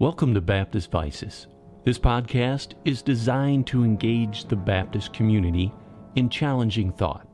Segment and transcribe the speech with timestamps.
[0.00, 1.46] Welcome to Baptist Vices.
[1.84, 5.74] This podcast is designed to engage the Baptist community
[6.16, 7.28] in challenging thought.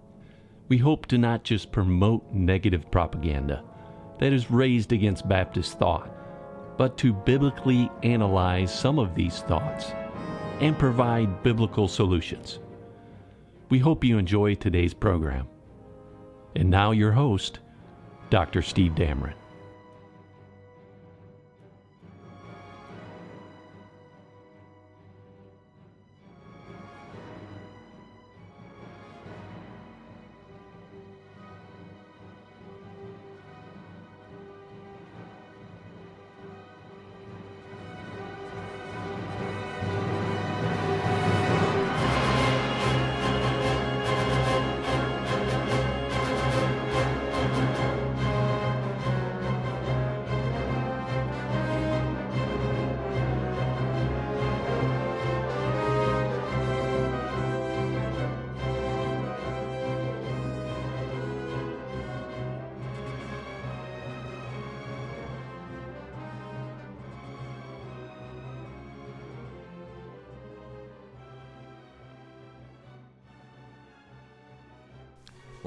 [0.67, 3.63] We hope to not just promote negative propaganda
[4.19, 6.11] that is raised against Baptist thought,
[6.77, 9.93] but to biblically analyze some of these thoughts
[10.61, 12.59] and provide biblical solutions.
[13.69, 15.47] We hope you enjoy today's program.
[16.57, 17.61] And now, your host,
[18.29, 18.61] Dr.
[18.61, 19.35] Steve Dameron.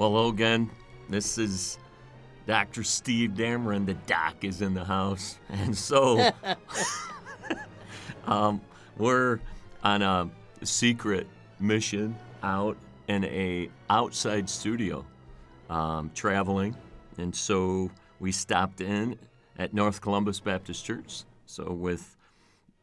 [0.00, 0.70] Well, hello again.
[1.10, 1.78] This is
[2.46, 2.82] Dr.
[2.84, 3.84] Steve Dameron.
[3.84, 5.38] The doc is in the house.
[5.50, 6.32] And so
[8.26, 8.62] um,
[8.96, 9.40] we're
[9.84, 10.30] on a
[10.62, 11.26] secret
[11.58, 15.04] mission out in a outside studio
[15.68, 16.74] um, traveling.
[17.18, 19.18] And so we stopped in
[19.58, 21.24] at North Columbus Baptist Church.
[21.44, 22.16] So with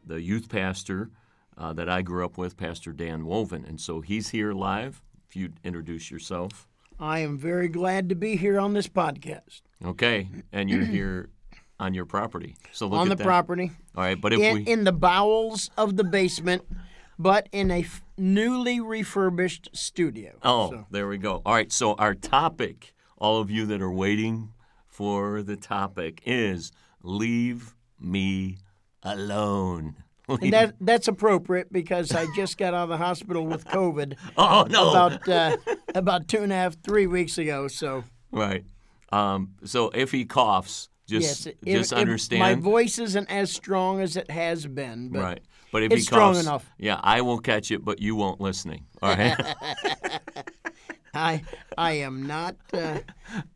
[0.06, 1.10] the youth pastor
[1.58, 3.66] uh, that I grew up with, Pastor Dan Woven.
[3.66, 5.02] And so he's here live.
[5.28, 6.68] If you'd introduce yourself.
[7.00, 9.62] I am very glad to be here on this podcast.
[9.86, 11.30] Okay, and you're here
[11.80, 12.56] on your property.
[12.72, 13.24] So look on the that.
[13.24, 16.64] property, All right, but if in, we in the bowels of the basement,
[17.20, 20.34] but in a f- newly refurbished studio.
[20.44, 21.42] oh, So, there we go.
[21.46, 24.54] All right, so our topic, all of you that are waiting
[24.88, 26.72] for the topic, is
[27.04, 28.58] leave me
[29.04, 29.96] alone.
[30.42, 34.66] and that that's appropriate because I just got out of the hospital with COVID oh
[34.70, 34.90] no!
[34.90, 35.56] about uh,
[36.04, 37.68] about two and a half, three weeks ago.
[37.68, 38.64] So right.
[39.12, 42.40] Um, so if he coughs, just yes, if- just understand.
[42.42, 45.10] my voice isn't as strong as it has been.
[45.10, 45.40] But Right.
[45.72, 46.70] But if it's he strong coughs, enough.
[46.78, 48.86] yeah, I will catch it, but you won't listening.
[49.02, 49.36] All right.
[51.14, 51.42] I
[51.78, 53.00] I am not uh,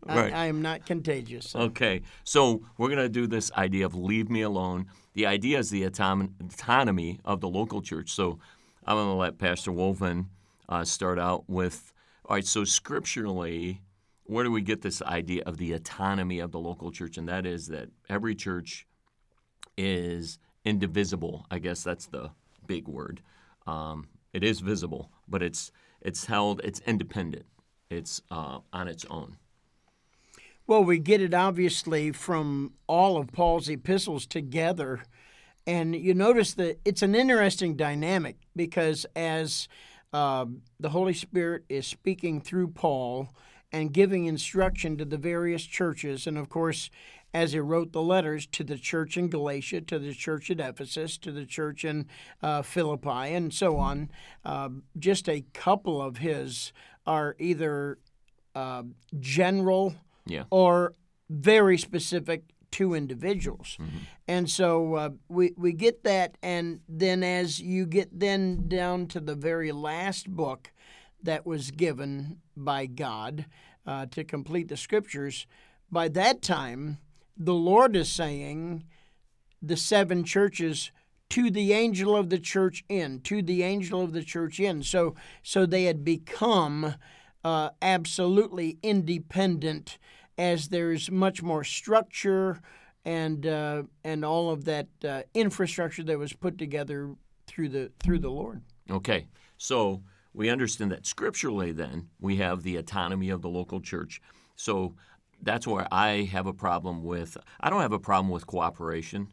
[0.05, 0.33] Right.
[0.33, 1.55] I, I am not contagious.
[1.55, 4.87] Okay, so we're going to do this idea of leave me alone.
[5.13, 8.11] The idea is the autonomy of the local church.
[8.11, 8.39] So
[8.85, 10.29] I'm going to let Pastor Woven
[10.69, 11.93] uh, start out with
[12.25, 13.81] all right, so scripturally,
[14.25, 17.17] where do we get this idea of the autonomy of the local church?
[17.17, 18.85] And that is that every church
[19.77, 21.45] is indivisible.
[21.51, 22.31] I guess that's the
[22.67, 23.21] big word.
[23.67, 25.71] Um, it is visible, but it's
[26.01, 27.45] it's held, it's independent,
[27.89, 29.37] it's uh, on its own.
[30.65, 35.03] Well, we get it obviously from all of Paul's epistles together.
[35.67, 39.67] And you notice that it's an interesting dynamic because as
[40.13, 40.45] uh,
[40.79, 43.29] the Holy Spirit is speaking through Paul
[43.71, 46.89] and giving instruction to the various churches, and of course,
[47.33, 51.17] as he wrote the letters to the church in Galatia, to the church at Ephesus,
[51.19, 52.07] to the church in
[52.43, 54.09] uh, Philippi, and so on,
[54.43, 54.67] uh,
[54.99, 56.73] just a couple of his
[57.07, 57.97] are either
[58.53, 58.83] uh,
[59.19, 59.95] general
[60.25, 60.43] Yeah.
[60.49, 60.95] or
[61.29, 63.77] very specific to individuals.
[64.27, 69.19] And so uh, we, we get that, and then as you get then down to
[69.19, 70.71] the very last book
[71.23, 73.45] that was given by God
[73.85, 75.45] uh, to complete the scriptures,
[75.91, 76.97] by that time,
[77.37, 78.85] the Lord is saying,
[79.61, 80.91] the seven churches
[81.29, 85.15] to the angel of the church in to the angel of the church in so
[85.41, 86.95] so they had become
[87.43, 89.97] uh, absolutely independent
[90.41, 92.59] as there's much more structure
[93.05, 97.15] and uh, and all of that uh, infrastructure that was put together
[97.45, 99.27] through the through the Lord Okay,
[99.57, 100.01] so
[100.33, 104.21] we understand that scripturally, then, we have the autonomy of the local church.
[104.55, 104.95] So
[105.41, 109.27] that's where I have a problem with, I don't have a problem with cooperation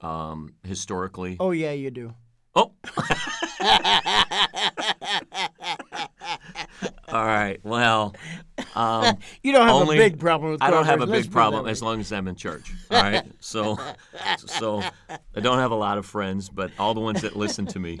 [0.00, 1.36] um, historically.
[1.40, 2.14] oh yeah you do
[2.54, 2.72] Oh!
[7.08, 8.14] All right, well,
[8.78, 11.32] um, you don't have only, a big problem with I don't have a let's big
[11.32, 12.72] put it that problem as long as I'm in church.
[12.90, 13.78] All right, so
[14.46, 17.78] so I don't have a lot of friends, but all the ones that listen to
[17.78, 17.98] me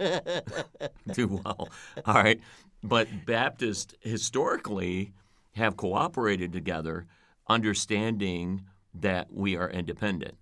[1.12, 1.68] do well.
[2.06, 2.40] All right,
[2.82, 5.12] but Baptists historically
[5.56, 7.06] have cooperated together,
[7.48, 8.62] understanding
[8.94, 10.36] that we are independent.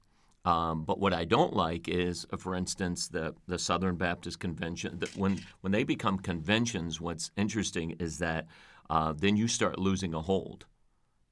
[0.45, 5.01] Um, but what I don't like is, uh, for instance, the the Southern Baptist Convention.
[5.17, 8.47] When when they become conventions, what's interesting is that
[8.91, 10.67] uh, then you start losing a hold.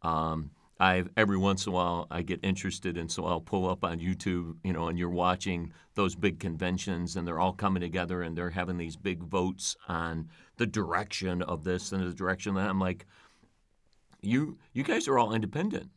[0.02, 3.84] Um, I every once in a while I get interested, and so I'll pull up
[3.84, 8.22] on YouTube, you know, and you're watching those big conventions, and they're all coming together,
[8.22, 12.68] and they're having these big votes on the direction of this and the direction that.
[12.68, 13.06] I'm like,
[14.20, 15.90] you you guys are all independent,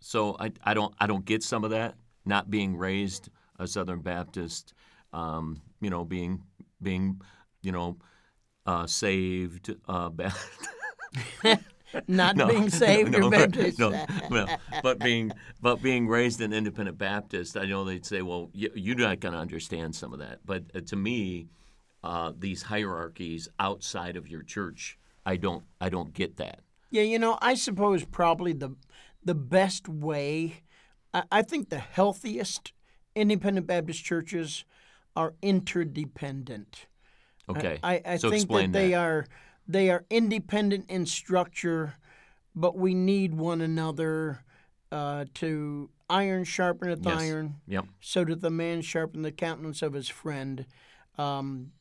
[0.00, 1.94] so I, I don't I don't get some of that.
[2.24, 4.74] Not being raised a Southern Baptist,
[5.12, 6.42] um, you know, being
[6.82, 7.20] being
[7.62, 7.98] you know
[8.66, 9.74] uh, saved.
[9.86, 10.10] Uh,
[12.08, 13.78] not No, being saved no, or Baptist.
[13.78, 13.90] no,
[14.30, 14.46] no,
[14.82, 18.96] but being but being raised an independent Baptist, I know they'd say, "Well, you, you're
[18.96, 21.48] not going to understand some of that." But uh, to me,
[22.04, 26.60] uh, these hierarchies outside of your church, I don't I don't get that.
[26.90, 28.74] Yeah, you know, I suppose probably the
[29.24, 30.62] the best way.
[31.14, 32.72] I, I think the healthiest
[33.14, 34.64] independent Baptist churches
[35.16, 36.86] are interdependent.
[37.48, 39.26] Okay, I, I so think explain that they are
[39.68, 41.94] they are independent in structure,
[42.54, 44.40] but we need one another
[44.90, 47.20] uh, to iron sharpeneth Yes.
[47.20, 47.56] iron.
[47.66, 47.84] Yep.
[48.00, 50.64] So doth the man sharpen the countenance of his friend.
[51.18, 51.72] Um,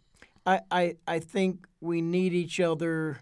[0.45, 3.19] I, I I think we need each other.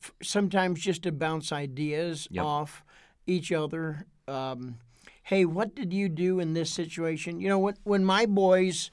[0.00, 2.44] f- Sometimes just to bounce ideas Yep.
[2.44, 2.84] off
[3.26, 4.06] each other.
[4.28, 4.78] Um,
[5.24, 7.40] hey, what did you do in this situation?
[7.40, 8.90] You know, when when my boys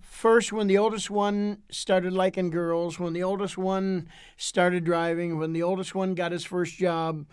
[0.00, 5.52] first when the oldest one started liking girls, when the oldest one started driving, when
[5.52, 7.26] the oldest one got his first job,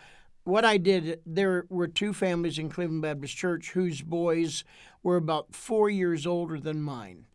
[0.44, 4.63] what I did, there were two families in Cleveland Baptist Church whose boys
[5.03, 7.25] were about four years older than mine.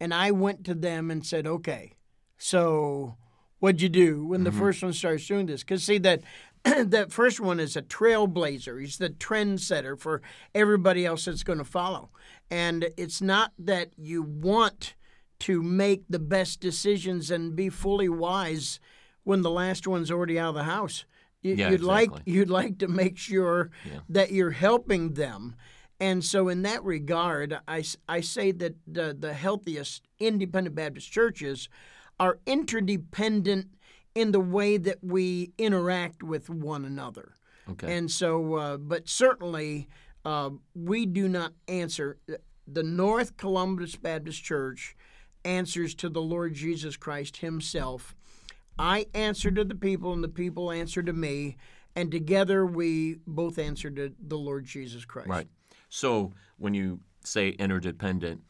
[0.00, 1.94] And I went to them and said, okay,
[2.36, 3.16] so
[3.60, 4.58] what'd you do when the mm-hmm.
[4.58, 5.62] first one starts doing this?
[5.62, 6.22] Because see that
[6.84, 8.80] that first one is a trailblazer.
[8.80, 10.22] He's the trendsetter for
[10.54, 12.10] everybody else that's going to follow.
[12.50, 14.94] And it's not that you want
[15.40, 18.80] to make the best decisions and be fully wise
[19.24, 21.04] when the last one's already out of the house.
[21.42, 24.00] You, Yeah, you'd like you'd like to make sure Yeah.
[24.08, 25.54] that you're helping them.
[26.00, 31.68] And so, in that regard, I, I say that the, the healthiest independent Baptist churches
[32.20, 33.68] are interdependent
[34.16, 37.34] in the way that we interact with one another.
[37.68, 37.96] Okay.
[37.96, 39.88] And so, uh, but certainly,
[40.24, 42.18] uh, we do not answer.
[42.66, 44.96] The North Columbus Baptist Church
[45.44, 48.16] answers to the Lord Jesus Christ Himself.
[48.78, 51.58] I answer to the people, and the people answer to me,
[51.94, 55.28] and together we both answer to the Lord Jesus Christ.
[55.28, 55.48] Right.
[55.90, 58.42] So when you say interdependent,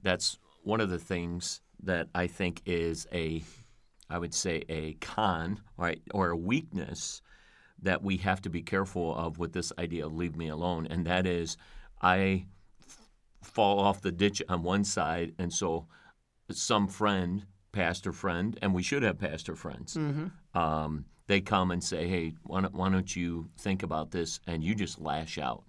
[0.00, 3.42] that's one of the things that I think is a,
[4.10, 7.22] I would say a con, right, or a weakness
[7.80, 11.06] that we have to be careful of with this idea of leave me alone, and
[11.06, 11.56] that is
[12.02, 12.46] I
[13.42, 15.86] fall off the ditch on one side, and so
[16.50, 19.96] some friend, pastor friend, and we should have pastor friends.
[20.54, 24.64] Um, they come and say, "Hey, why don't, why don't you think about this?" And
[24.64, 25.64] you just lash out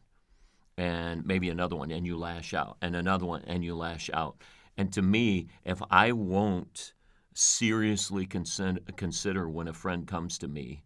[0.78, 4.42] and maybe another one, and you lash out, and another one, and you lash out.
[4.78, 6.94] And to me, if I won't
[7.34, 10.84] seriously consider, consider when a friend comes to me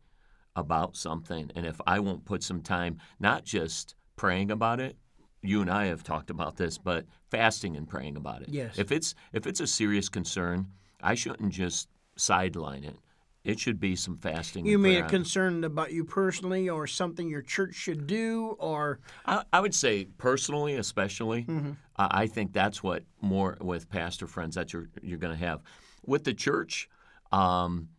[0.55, 4.95] about something, and if I won't put some time, not just praying about it,
[5.41, 8.49] you and I have talked about this, but fasting and praying about it.
[8.49, 8.77] Yes.
[8.77, 10.67] If it's if it's a serious concern,
[11.01, 12.95] I shouldn't just sideline it.
[13.43, 14.65] It should be some fasting.
[14.65, 19.43] You mean a concern about you personally, or something your church should do, or I,
[19.51, 21.71] I would say personally, especially, Mm-hmm.
[21.97, 25.61] I I think that's what more with pastor friends that you're you're going to have.
[26.05, 26.89] With the church,
[27.31, 27.89] um,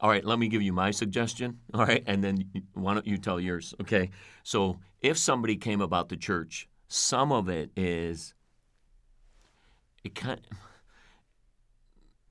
[0.00, 0.24] all right.
[0.24, 1.60] Let me give you my suggestion.
[1.74, 3.74] All right, and then why don't you tell yours?
[3.80, 4.10] Okay.
[4.42, 8.34] So if somebody came about the church, some of it is
[10.04, 10.40] it kind.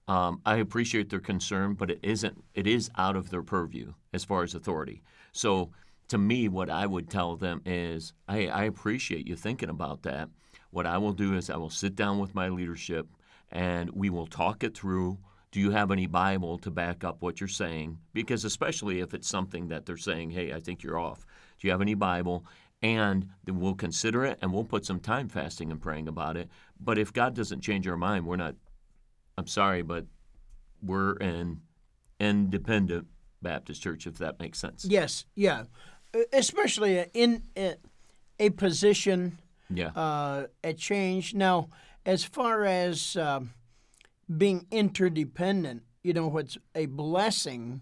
[0.07, 2.43] Um, I appreciate their concern, but it isn't.
[2.53, 5.01] It is out of their purview as far as authority.
[5.31, 5.71] So,
[6.09, 10.29] to me, what I would tell them is, "Hey, I appreciate you thinking about that.
[10.69, 13.07] What I will do is I will sit down with my leadership,
[13.51, 15.17] and we will talk it through.
[15.51, 17.99] Do you have any Bible to back up what you're saying?
[18.13, 21.25] Because especially if it's something that they're saying, "Hey, I think you're off.
[21.59, 22.45] Do you have any Bible?"
[22.81, 26.49] And then we'll consider it, and we'll put some time fasting and praying about it.
[26.79, 28.55] But if God doesn't change our mind, we're not
[29.37, 30.05] I'm sorry, but
[30.81, 31.61] we're an
[32.19, 33.07] independent
[33.41, 34.85] Baptist church, if that makes sense.
[34.85, 35.63] yes, yeah,
[36.33, 37.75] especially in a,
[38.39, 39.37] a position,
[39.69, 39.87] Yeah.
[39.89, 41.33] uh, a change.
[41.33, 41.69] Now,
[42.05, 43.53] as far as um,
[44.37, 47.81] being interdependent, you know, what's a blessing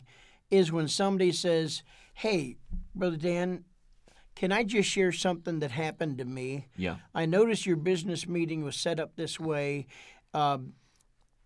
[0.50, 2.58] is when somebody says, "Hey,
[2.96, 3.66] brother Dan."
[4.36, 6.68] Can I just share something that happened to me?
[6.76, 6.96] Yeah.
[7.14, 9.86] I noticed your business meeting was set up this way.
[10.34, 10.74] Um,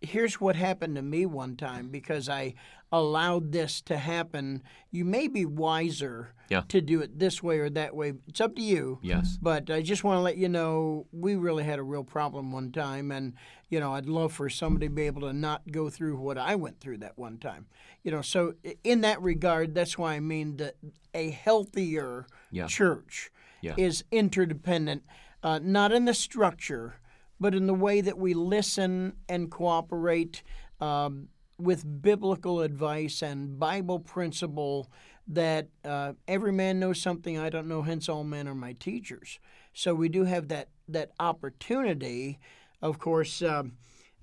[0.01, 2.53] here's what happened to me one time because I
[2.91, 4.63] allowed this to happen.
[4.91, 6.61] You may be wiser Yeah.
[6.69, 8.13] to do it this way or that way.
[8.27, 8.99] It's up to you.
[9.01, 9.37] Yes.
[9.41, 12.71] But I just want to let you know we really had a real problem one
[12.71, 13.33] time, and
[13.69, 16.55] you know I'd love for somebody to be able to not go through what I
[16.55, 17.67] went through that one time.
[18.03, 18.53] You know, so
[18.85, 20.75] in that regard, that's why I mean that
[21.13, 22.67] a healthier Yeah.
[22.67, 23.29] church
[23.61, 23.73] Yeah.
[23.77, 25.03] is interdependent,
[25.43, 27.01] uh, not in the structure,
[27.39, 30.43] but in the way that we listen and cooperate
[30.79, 34.91] um, with biblical advice and Bible principle
[35.27, 39.39] that uh, every man knows something I don't know, hence all men are my teachers.
[39.73, 42.39] So we do have that that opportunity,
[42.81, 43.73] of course, um,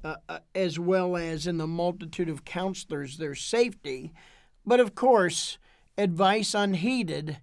[0.02, 4.12] uh, uh, as well as in the multitude of counselors, there's safety,
[4.64, 5.58] but of course,
[5.98, 7.38] advice unheeded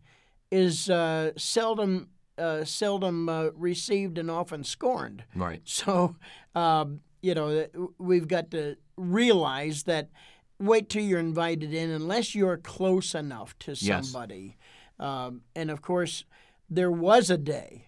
[0.52, 5.24] is uh, seldom uh, seldom uh, received and often scorned.
[5.36, 5.62] Right.
[5.64, 6.16] So,
[6.56, 10.10] um, you know, we've got to realize that
[10.60, 14.10] wait till you're invited in, unless you're close enough to Yes.
[14.10, 14.58] somebody.
[15.00, 16.24] Um, and of course,
[16.70, 17.88] there was a day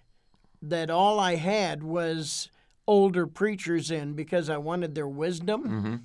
[0.61, 2.49] that all I had was
[2.87, 5.63] older preachers in because I wanted their wisdom.
[5.63, 5.95] Mm-hmm.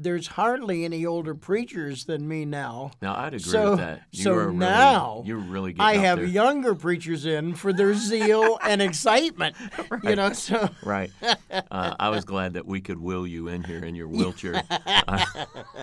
[0.00, 2.92] There's hardly any older preachers than me now.
[3.02, 4.02] Now I'd agree So- with that.
[4.12, 6.26] You so really, now you're really getting I have there.
[6.26, 9.56] younger preachers in for their zeal and excitement.
[10.04, 11.10] You know, so Right.
[11.50, 14.62] Uh, I was glad that we could wheel you in here in your wheelchair.
[14.70, 15.24] Uh,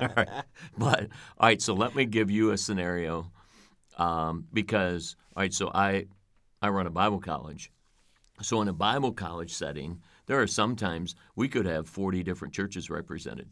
[0.01, 0.29] all right.
[0.77, 1.61] But all right.
[1.61, 3.29] So let me give you a scenario,
[3.97, 5.53] um, because all right.
[5.53, 6.05] So I
[6.61, 7.71] I run a Bible college.
[8.41, 12.89] So in a Bible college setting, there are sometimes we could have 40 different churches
[12.89, 13.49] represented.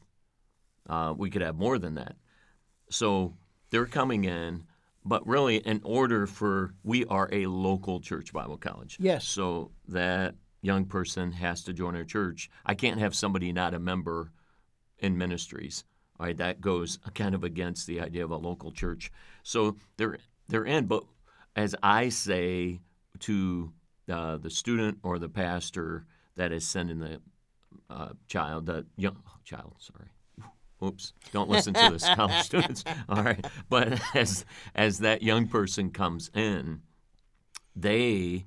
[0.87, 2.15] Uh, we could have more than that.
[2.89, 3.35] So
[3.69, 4.65] they're coming in,
[5.05, 8.97] but really, in order for we are a local church Bible college.
[8.99, 9.25] Yes.
[9.25, 12.49] So that young person has to join our church.
[12.65, 14.31] I can't have somebody not a member
[14.99, 15.83] in ministries.
[16.19, 19.11] All right, that goes kind of against the idea of a local church.
[19.43, 21.03] So they're they're in, but
[21.55, 22.81] as I say
[23.19, 23.73] to
[24.09, 27.21] uh, the student or the pastor that is sending the
[27.89, 30.09] uh, child, the young child, sorry.
[30.83, 31.13] Oops!
[31.31, 32.83] Don't listen to this, college students.
[33.07, 36.81] All right, but as as that young person comes in,
[37.75, 38.45] they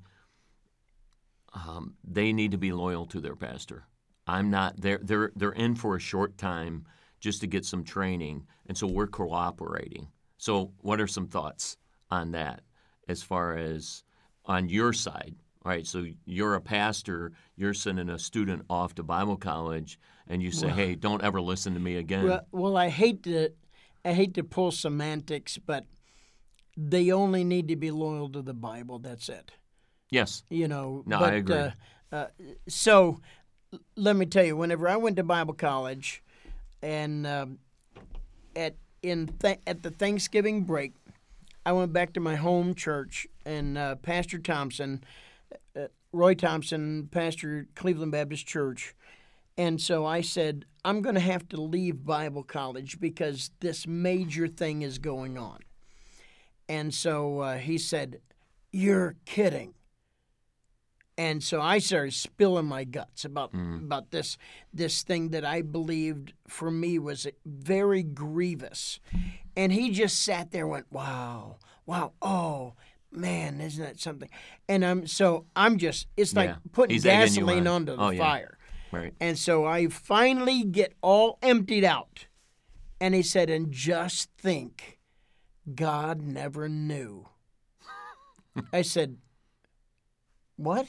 [1.54, 3.84] um, they need to be loyal to their pastor.
[4.26, 4.80] I'm not.
[4.80, 6.84] They're they're they're in for a short time
[7.20, 10.08] just to get some training, and so we're cooperating.
[10.38, 11.76] So, what are some thoughts
[12.10, 12.60] on that,
[13.08, 14.02] as far as
[14.44, 15.36] on your side?
[15.66, 17.32] All right, so you're a pastor.
[17.56, 21.74] You're sending a student off to Bible college, and you say, "Hey, don't ever listen
[21.74, 23.48] to me again." Well, well, I hate to,
[24.04, 25.84] I hate to pull semantics, but
[26.76, 29.00] they only need to be loyal to the Bible.
[29.00, 29.50] That's it.
[30.08, 30.44] yes.
[30.50, 31.02] You know.
[31.04, 31.56] No, but, I agree.
[31.56, 31.70] Uh,
[32.12, 32.26] uh,
[32.68, 33.18] so,
[33.96, 36.22] let me tell you, whenever I went to Bible college,
[36.80, 37.58] and um,
[38.54, 40.92] at in th- at the Thanksgiving break,
[41.64, 45.02] I went back to my home church, and uh, Pastor Thompson,
[46.12, 48.94] Roy Thompson, pastor Cleveland Baptist Church,
[49.58, 54.46] and so I said, I'm going to have to leave Bible college because this major
[54.48, 55.60] thing is going on.
[56.68, 58.20] And so uh, he said,
[58.72, 59.74] You're kidding.
[61.18, 64.36] And so I started spilling my guts about about this
[64.74, 69.00] this thing that I believed for me was very grievous.
[69.56, 72.74] And he just sat there and went, Wow, wow, oh
[73.16, 74.28] man, isn't that something?
[74.68, 76.56] And I'm so I'm just it's like Yeah.
[76.72, 77.88] putting He's gasoline on.
[77.88, 78.18] onto the Oh, yeah.
[78.18, 78.58] fire.
[78.92, 79.14] Right.
[79.20, 82.26] And so I finally get all emptied out.
[83.00, 84.98] And he said, And just think,
[85.74, 87.28] God never knew.
[88.72, 89.16] I said,
[90.56, 90.86] What?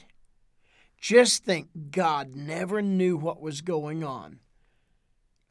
[1.00, 4.40] Just think, God never knew what was going on.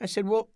[0.01, 0.49] I said, Well,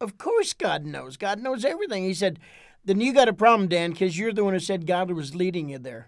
[0.00, 1.16] of course God knows.
[1.16, 2.04] God knows everything.
[2.04, 2.38] He said,
[2.84, 5.68] Then you got a problem, Dan, because you're the one who said God was leading
[5.68, 6.06] you there.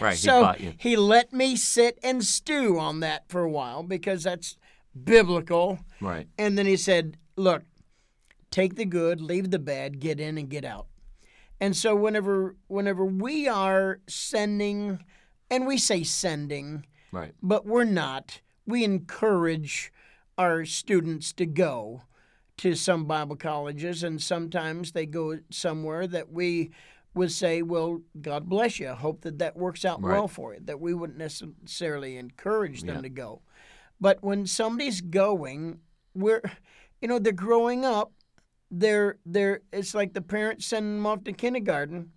[0.00, 0.16] Right.
[0.16, 0.74] So you.
[0.78, 4.56] he let me sit and stew on that for a while because that's
[5.04, 5.78] biblical.
[6.00, 6.26] Right.
[6.38, 7.62] And then he said, Look,
[8.50, 10.86] take the good, leave the bad, get in and get out.
[11.60, 15.04] And so whenever whenever we are sending
[15.50, 17.32] and we say sending, Right.
[17.42, 19.92] but we're not, we encourage
[20.38, 22.02] our students to go
[22.58, 26.70] to some Bible colleges and sometimes they go somewhere that we
[27.14, 28.88] would say, well, God bless you.
[28.88, 30.12] Hope that that works out Right.
[30.14, 33.02] well for you, that we wouldn't necessarily encourage them Yeah.
[33.02, 33.42] to go.
[34.00, 35.80] But when somebody's going,
[36.14, 36.42] we're,
[37.00, 38.12] you know, they're growing up.
[38.70, 42.12] They're, they're, it's like the parents sending them off to kindergarten.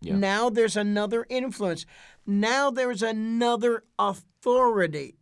[0.00, 0.16] Yeah.
[0.16, 1.86] Now there's another influence.
[2.26, 5.18] Now there's another authority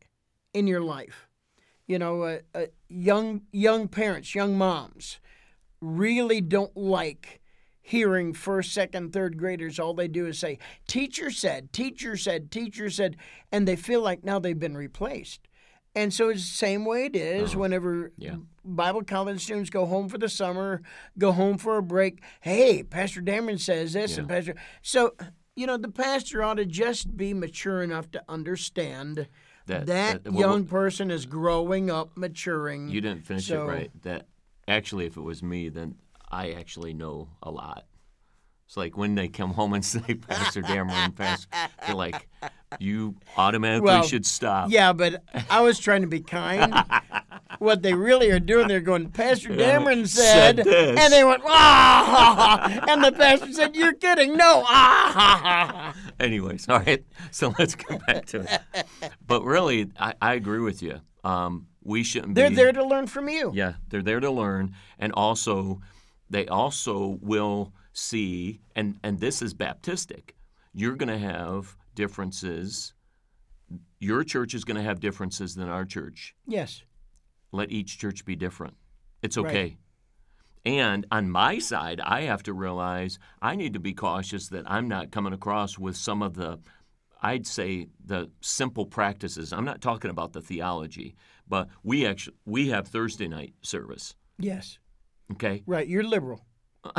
[0.54, 1.27] in your life.
[1.88, 5.18] You know, uh, uh, young young parents, young moms,
[5.80, 7.40] really don't like
[7.80, 9.78] hearing first, second, third graders.
[9.78, 13.16] All they do is say, "Teacher said," "Teacher said," "Teacher said,"
[13.50, 15.40] and they feel like now they've been replaced.
[15.94, 18.36] And so it's the same way it is whenever Yeah.
[18.62, 20.82] Bible college students go home for the summer,
[21.16, 22.20] go home for a break.
[22.42, 24.54] Hey, Pastor Dameron says this, and Pastor.
[24.82, 25.14] So,
[25.56, 29.26] you know, the pastor ought to just be mature enough to understand
[29.68, 32.88] That- that, that- well, young person is growing up, maturing.
[32.88, 34.02] You didn't finish So- it right.
[34.02, 34.26] That
[34.66, 35.94] actually, if it was me, then
[36.30, 37.84] I actually know a lot.
[38.66, 41.48] It's like when they come home and say, Pastor Dameron, Pastor,
[41.86, 42.28] they're like,
[42.78, 44.70] you automatically Well, should stop.
[44.70, 46.74] Yeah, but I was trying to be kind.
[47.58, 52.84] what they really are doing, they're going, Pastor Dameron said said, and they went, ah,
[52.88, 54.36] and the pastor said, you're kidding.
[54.36, 55.94] No, ah.
[56.18, 57.04] Anyways, all right.
[57.30, 58.86] So let's get back to it.
[59.26, 61.00] But really, I, I agree with you.
[61.24, 62.56] Um, we shouldn't be They're be.
[62.56, 63.52] there to learn from you.
[63.54, 65.80] Yeah, they're there to learn, and also
[66.30, 70.30] they also will see, and and this is Baptistic.
[70.74, 72.94] You're going to have differences.
[73.98, 76.34] Your church is going to have differences than our church.
[76.46, 76.82] Yes.
[77.52, 78.74] Let each church be different.
[79.22, 79.46] It's Right.
[79.46, 79.78] okay.
[80.64, 84.86] And on my side, I have to realize I need to be cautious that I'm
[84.88, 86.58] not coming across with some of the,
[87.22, 89.52] I'd say, the simple practices.
[89.52, 91.14] I'm not talking about the theology,
[91.48, 94.14] but we actually we have Thursday night service.
[94.38, 94.78] Yes.
[95.32, 95.86] Okay, Right.
[95.86, 96.44] You're liberal.
[96.84, 96.92] all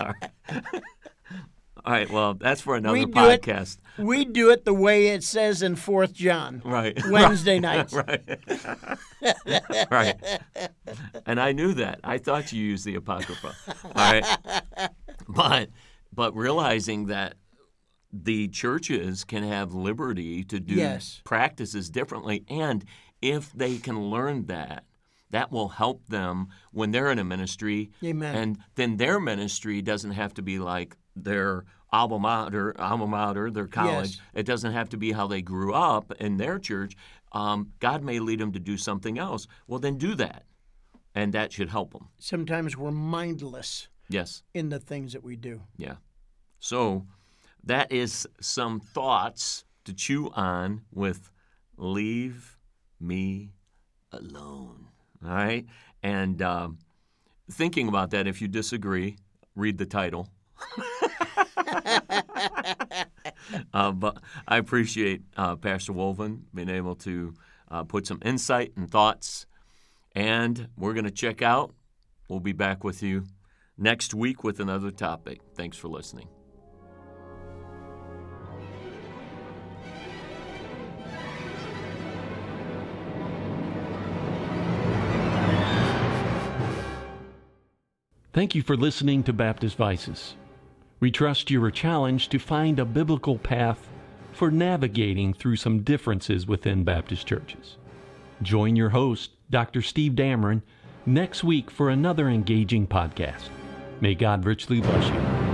[0.00, 0.30] right.
[2.10, 3.78] Well, that's for another We do it- podcast.
[3.98, 6.62] We do it the way it says in Fourth John.
[6.64, 6.96] Right.
[7.10, 7.92] Wednesday nights.
[7.94, 8.22] right.
[9.90, 10.14] right.
[11.26, 12.00] And I knew that.
[12.04, 13.54] I thought you used the apocrypha.
[13.84, 14.24] All right.
[15.28, 15.70] But
[16.12, 17.34] but realizing that
[18.12, 21.20] the churches can have liberty to do Yes.
[21.24, 22.84] practices differently and
[23.20, 24.84] if they can learn that
[25.30, 28.34] that will help them when they're in a ministry Amen.
[28.34, 33.66] and then their ministry doesn't have to be like their alma mater, alma mater, their
[33.66, 34.10] college.
[34.16, 34.20] Yes.
[34.34, 36.96] It doesn't have to be how they grew up in their church.
[37.32, 39.46] Um, God may lead them to do something else.
[39.66, 40.44] Well, then do that,
[41.14, 42.08] and that should help them.
[42.18, 45.62] Sometimes we're mindless Yes, in the things that we do.
[45.76, 45.96] yeah.
[46.60, 47.06] So
[47.64, 51.30] that is some thoughts to chew on with
[51.76, 52.56] "Leave
[52.98, 53.52] Me
[54.12, 54.86] Alone."
[55.24, 55.66] All right,
[56.02, 56.78] and um,
[57.50, 58.26] thinking about that.
[58.26, 59.16] If you disagree,
[59.54, 60.28] read the title.
[63.72, 67.34] uh, but I appreciate uh, Pastor Wolven being able to
[67.70, 69.46] uh, put some insight and thoughts.
[70.14, 71.74] And we're going to check out.
[72.28, 73.24] We'll be back with you
[73.76, 75.40] next week with another topic.
[75.54, 76.28] Thanks for listening.
[88.32, 90.36] Thank you for listening to Baptist Vices.
[91.00, 93.88] We trust you were challenged to find a biblical path
[94.32, 97.76] for navigating through some differences within Baptist churches.
[98.42, 99.82] Join your host, Dr.
[99.82, 100.62] Steve Dameron,
[101.06, 103.48] next week for another engaging podcast.
[104.00, 105.47] May God richly bless you.